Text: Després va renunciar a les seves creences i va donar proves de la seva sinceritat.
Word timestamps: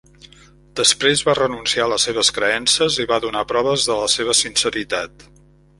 Després 0.79 1.21
va 1.27 1.35
renunciar 1.39 1.85
a 1.85 1.91
les 1.93 2.07
seves 2.09 2.33
creences 2.39 2.99
i 3.05 3.09
va 3.13 3.23
donar 3.27 3.47
proves 3.53 3.87
de 3.91 4.03
la 4.05 4.13
seva 4.19 4.39
sinceritat. 4.45 5.33